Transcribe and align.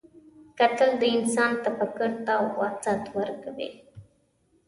کتل 0.59 0.91
د 1.01 1.03
انسان 1.15 1.51
تفکر 1.65 2.11
ته 2.25 2.33
وسعت 2.57 3.03
ورکوي 3.17 3.69